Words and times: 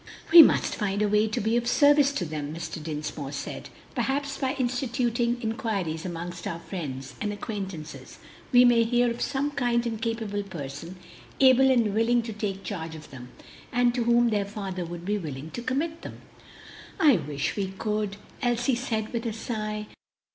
"We 0.33 0.41
must 0.41 0.73
find 0.73 0.99
a 1.03 1.07
way 1.07 1.27
to 1.27 1.39
be 1.39 1.55
of 1.57 1.67
service 1.67 2.11
to 2.13 2.25
them," 2.25 2.55
Mr. 2.55 2.81
Dinsmore 2.81 3.31
said. 3.31 3.69
"Perhaps 3.93 4.39
by 4.39 4.55
instituting 4.55 5.39
inquiries 5.43 6.05
among 6.07 6.33
our 6.47 6.57
friends 6.57 7.13
and 7.21 7.31
acquaintances 7.31 8.17
we 8.51 8.65
may 8.65 8.83
hear 8.83 9.11
of 9.11 9.21
some 9.21 9.51
kind 9.51 9.85
and 9.85 10.01
capable 10.01 10.41
person 10.41 10.95
able 11.39 11.69
and 11.69 11.93
willing 11.93 12.23
to 12.23 12.33
take 12.33 12.63
charge 12.63 12.95
of 12.95 13.11
them, 13.11 13.29
and 13.71 13.93
to 13.93 14.05
whom 14.05 14.29
their 14.31 14.43
father 14.45 14.85
would 14.85 15.05
be 15.05 15.19
willing 15.19 15.51
to 15.51 15.61
commit 15.61 16.01
them." 16.01 16.19
"I 16.99 17.17
wish 17.17 17.55
we 17.55 17.67
could!" 17.67 18.17
Elsie 18.41 18.73
said 18.73 19.13
with 19.13 19.27
a 19.27 19.33
sigh. 19.33 19.85